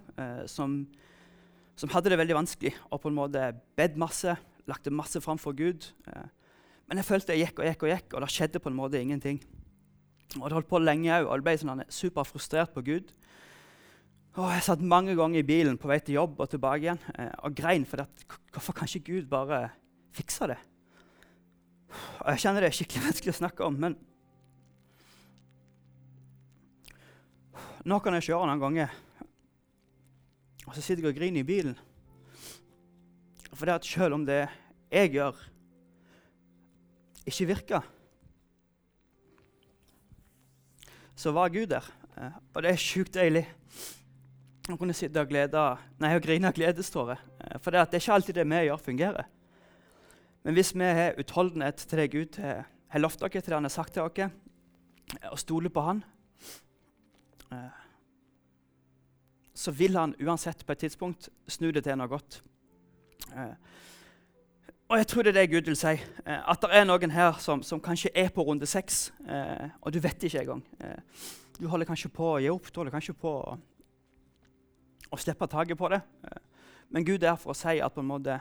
[0.50, 0.80] som,
[1.78, 2.72] som, hadde det veldig vanskelig.
[2.90, 4.34] Og på en måte bedt masse,
[4.66, 5.86] lagte masse fram for Gud.
[6.88, 8.98] men jeg følte jeg gikk og gikk og gikk, og det skjedde på en måte
[8.98, 9.38] ingenting.
[10.40, 13.14] Og det holdt på lenge òg, og ble sånn superfrustrert på Gud.
[14.36, 17.32] Og Jeg satt mange ganger i bilen på vei til jobb og tilbake igjen eh,
[17.48, 19.70] og grein for at hvorfor kan ikke Gud bare
[20.16, 20.58] fikse det?
[22.20, 23.98] Og Jeg kjenner det er skikkelig vanskelig å snakke om, men
[27.86, 28.94] Nå kan jeg kjøre noen ganger,
[30.66, 31.76] og så sitter jeg og griner i bilen.
[33.52, 34.40] For det at selv om det
[34.90, 35.38] jeg gjør,
[37.30, 37.86] ikke virker
[41.16, 41.86] så var Gud der.
[42.18, 43.46] Eh, og det er sjukt deilig
[44.72, 45.62] å kunne sitte og, glede,
[46.02, 47.22] nei, og grine av gledestårer.
[47.40, 49.30] Eh, for det, er ikke alltid det vi gjør, fungerer.
[50.46, 53.74] Men hvis vi har utholdenhet til det Gud har lovt dere, til det han har
[53.74, 54.30] sagt til dere,
[55.16, 56.04] eh, og stoler på Han,
[59.56, 62.42] så vil han uansett på et tidspunkt snu det til noe godt.
[64.90, 65.96] Og jeg tror det er det Gud vil si.
[65.98, 69.94] Eh, at det er noen her som, som kanskje er på runde seks, eh, og
[69.94, 70.62] du vet ikke engang.
[70.80, 71.24] Eh,
[71.58, 73.56] du holder kanskje på å gi opp, du holder kanskje på å,
[75.10, 76.04] å slippe taket på det.
[76.30, 78.38] Eh, men Gud er for å si at på en måte,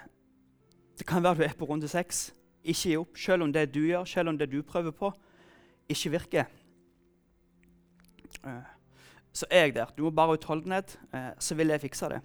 [0.98, 2.26] det kan være du er på runde seks.
[2.60, 5.14] Ikke gi opp, selv om det du gjør, selv om det du prøver på,
[5.88, 6.52] ikke virker.
[8.44, 8.72] Eh,
[9.32, 9.96] så er jeg der.
[9.96, 12.20] Du må bare ha utholdenhet, eh, så vil jeg fikse det.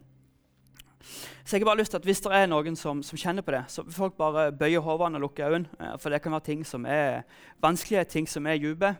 [1.02, 3.52] Så jeg har bare lyst til at Hvis det er noen som, som kjenner på
[3.52, 5.70] det, så folk bare bøye hodene og lukke øynene.
[5.80, 7.22] Eh, for det kan være ting som er
[7.62, 8.96] vanskelige, ting som er dype.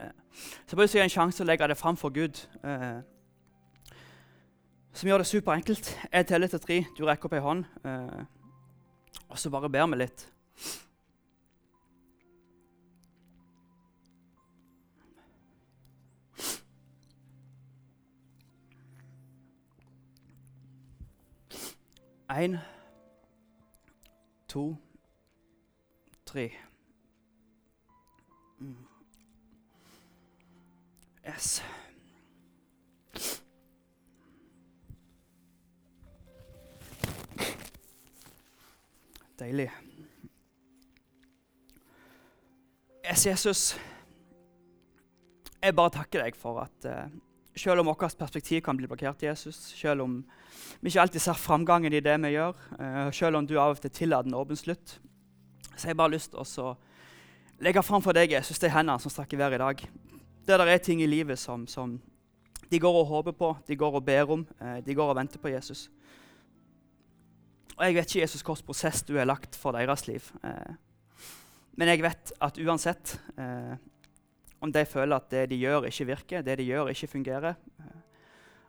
[0.00, 0.12] Eh,
[0.66, 2.46] så bare gi en sjanse å legge det fram for Gud.
[2.64, 3.00] Eh,
[4.92, 5.96] som gjør det superenkelt.
[6.12, 7.64] Jeg teller til tre, du rekker opp ei hånd.
[9.30, 10.26] Og så bare ber vi litt.
[22.30, 22.58] Én,
[24.48, 24.76] to,
[26.24, 26.50] tre.
[28.58, 28.76] Mm.
[31.26, 31.62] Yes.
[39.38, 39.70] Deilig.
[43.04, 43.80] Yes, Jesus,
[45.62, 47.10] jeg bare takker deg for at uh,
[47.56, 50.20] selv om vårt perspektiv kan bli blokkert, Jesus, selv om
[50.80, 53.82] vi ikke alltid ser framgangen i det vi gjør, uh, selv om du av og
[53.82, 54.98] til tillater en åpen slutt,
[55.74, 56.74] så har jeg bare lyst til å
[57.60, 59.82] legge fram for deg Jesus, de hendene som strekker hver i dag.
[60.46, 61.98] Der det er ting i livet som, som,
[62.70, 65.42] de går og håper på, de går og ber om, uh, de går og venter
[65.42, 65.88] på Jesus.
[67.76, 70.30] Og Jeg vet ikke Jesus hvilken prosess du har lagt for deres liv.
[70.44, 70.76] Uh,
[71.80, 73.14] men jeg vet at uansett
[74.60, 77.54] om de føler at det de gjør, ikke virker, det de gjør, ikke fungerer,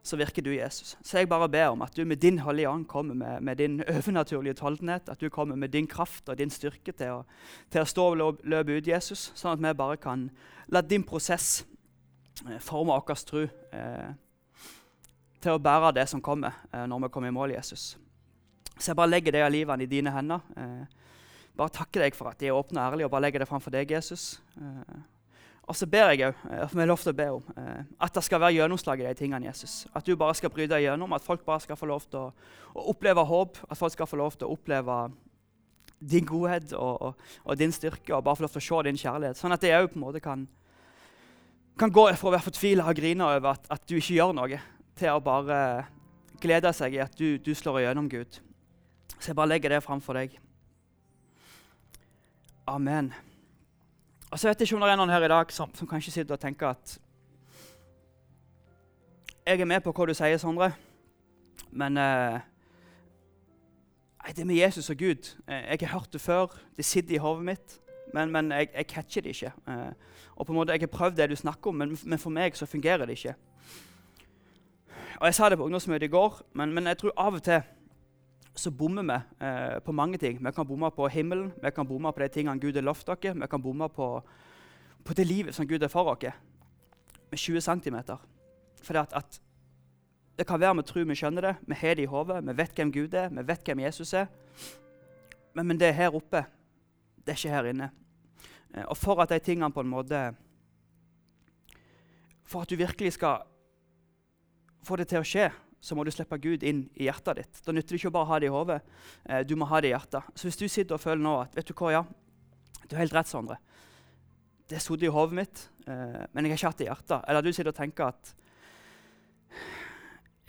[0.03, 0.95] så virker du Jesus.
[1.03, 3.81] Så jeg bare ber om at du med din Hellige Ånd kommer med, med, din
[3.97, 7.21] overnaturlige utholdenhet, at du kommer med din kraft og din styrke til å,
[7.69, 10.29] til å stå og løpe ut Jesus, sånn at vi bare kan
[10.73, 11.65] la din prosess
[12.47, 14.09] eh, forme vår tro eh,
[15.41, 17.93] til å bære det som kommer eh, når vi kommer i mål, Jesus.
[18.77, 20.41] Så jeg bare legger det av livene i dine hender.
[20.57, 20.99] Eh,
[21.57, 23.73] bare takker deg for at de er åpne og ærlige, og bare legger det framfor
[23.75, 24.39] deg, Jesus.
[24.57, 25.01] Eh,
[25.69, 28.23] og så ber jeg for vi har lov til å be om, eh, at det
[28.25, 29.45] skal være gjennomslag i de tingene.
[29.45, 29.85] Jesus.
[29.95, 32.31] At du bare skal bryte igjennom, at folk bare skal få lov til å,
[32.73, 33.61] å, oppleve håp.
[33.69, 34.97] At folk skal få lov til å oppleve
[36.01, 38.99] din godhet og, og, og, din styrke, og bare få lov til å se din
[38.99, 39.37] kjærlighet.
[39.39, 40.47] Sånn at de òg kan,
[41.77, 44.61] kan gå fra å være fortvila og grine over at, at, du ikke gjør noe,
[44.97, 45.87] til å bare
[46.41, 48.41] glede seg i at du, du slår igjennom, Gud.
[49.19, 50.39] Så jeg bare legger det framfor deg.
[52.67, 53.13] Amen.
[54.31, 56.13] Og så vet jeg ikke om det er noen her i dag som, som kanskje
[56.13, 56.99] sitter og tenker at
[59.45, 60.69] Jeg er med på hva du sier, Sondre,
[61.71, 62.39] men eh,
[64.37, 66.55] det med Jesus og Gud eh, Jeg har hørt det før.
[66.77, 67.79] Det sitter i hodet mitt.
[68.13, 69.51] men, men jeg, jeg, catcher det ikke.
[69.67, 69.91] Eh,
[70.35, 72.55] og på en måte, Jeg har prøvd det du snakker om, men, men, for meg
[72.55, 73.35] så fungerer det ikke.
[75.19, 77.61] Og Jeg sa det på ungdomsmøtet i går, men, men jeg tror av og til
[78.55, 80.39] så bommer vi eh, på mange ting.
[80.45, 83.33] Vi kan bomme på himmelen, vi kan bomme på de tingene Gud har lovt dere,
[83.33, 84.07] vi kan bomme på,
[85.03, 86.33] på det livet som Gud er for oss,
[87.31, 88.01] med 20 cm.
[88.83, 89.41] For at, at
[90.37, 92.75] det kan være vi tror vi skjønner det, vi har det i hodet, vi vet
[92.75, 94.27] hvem Gud er, vi vet hvem Jesus er.
[95.53, 96.43] Men, men det er her oppe,
[97.21, 97.91] det er ikke her inne.
[98.73, 100.31] Eh, og for at de tingene på en måte
[102.51, 103.45] For at du virkelig skal
[104.83, 105.45] få det til å skje,
[105.81, 107.61] så må du slippe Gud inn i hjertet ditt.
[107.65, 108.79] Da nytter det ikke å bare ha det i hodet.
[109.25, 110.27] Eh, du må ha det i hjertet.
[110.37, 112.03] Så hvis du sitter og føler nå at vet du hva, ja,
[112.85, 113.57] du har helt rett, Sondre.
[114.69, 117.25] Det har sittet i hodet mitt, eh, men jeg har ikke hatt det i hjertet.
[117.25, 118.35] Eller du sitter og tenker at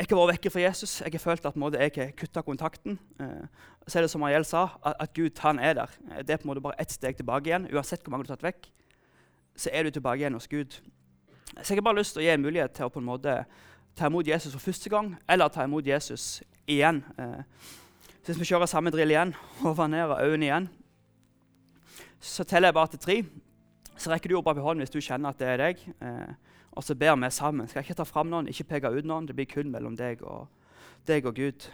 [0.03, 0.92] jeg har vært vekke fra Jesus.
[1.01, 2.99] Jeg har følt at måte, jeg har kutta kontakten.
[3.23, 5.99] Eh, så er det som Ariel sa, at, at, Gud han er der.
[6.23, 7.68] Det er på en måte bare ett steg tilbake igjen.
[7.73, 8.68] Uansett hvor mange du har tatt vekk,
[9.57, 10.81] så er du tilbake igjen hos Gud.
[11.61, 13.37] Så jeg har bare lyst til å gi en mulighet til å på en måte
[13.96, 17.05] ta imot Jesus for første gang, eller ta imot Jesus igjen.
[17.18, 17.42] Eh,
[18.22, 19.35] så hvis vi kjører samme drill igjen,
[19.68, 20.68] over ned og øynene igjen,
[22.20, 23.24] så teller jeg bare til tre.
[23.96, 25.83] Så rekker du opp hånden hvis du kjenner at det er deg.
[26.00, 26.35] Eh,
[26.72, 27.68] og så ber vi sammen.
[27.68, 29.26] Skal jeg ikke ta fram noen, ikke peke ut noen.
[29.28, 30.46] Det blir kun mellom deg og,
[31.07, 31.68] deg og Gud.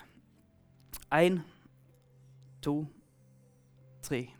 [1.12, 1.40] Én,
[2.62, 2.86] to,
[4.02, 4.37] tre.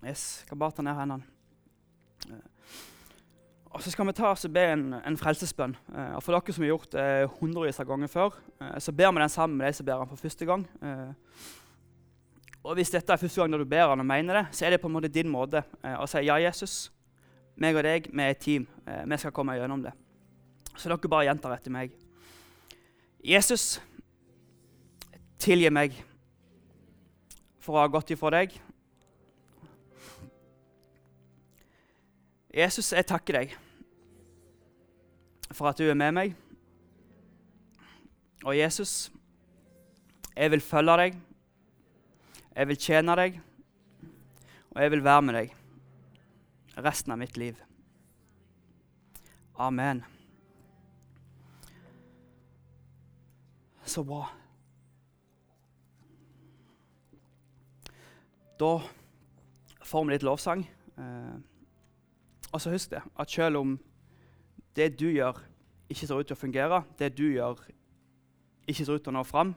[0.00, 2.40] Yes, skal bare ta ned hendene.
[3.70, 5.76] Og så skal vi ta oss og be en, en frelsesbønn.
[5.94, 8.94] Eh, og For dere som har gjort det eh, hundrevis av ganger før, eh, så
[8.96, 10.64] ber vi den sammen med de som ber den for første gang.
[10.82, 11.12] Eh,
[12.64, 14.80] og Hvis dette er første gang du ber den og mener det, så er det
[14.82, 16.90] på en måte din måte eh, å si ja, Jesus.
[17.60, 18.66] Meg og deg, vi er et team.
[18.88, 19.94] Eh, vi skal komme gjennom det.
[20.74, 21.94] Så dere bare gjentar etter meg.
[23.22, 23.76] Jesus,
[25.38, 25.94] tilgi meg
[27.62, 28.58] for å ha gått ifra deg.
[32.50, 33.52] Jesus, jeg takker deg
[35.54, 36.34] for at du er med meg.
[38.42, 39.10] Og Jesus,
[40.34, 41.18] jeg vil følge deg,
[42.56, 43.40] jeg vil tjene deg,
[44.70, 45.56] og jeg vil være med deg
[46.80, 47.58] resten av mitt liv.
[49.60, 50.02] Amen.
[53.84, 54.24] Så bra.
[58.60, 58.72] Da
[59.84, 60.64] får vi litt lovsang.
[62.52, 63.78] Og så husk det, at selv om
[64.76, 65.38] det du gjør,
[65.90, 67.58] ikke ser ut til å fungere, det du gjør,
[68.66, 69.54] ikke ser ut til å nå fram,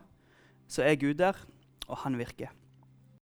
[0.68, 1.38] så er Gud der,
[1.88, 2.54] og han virker.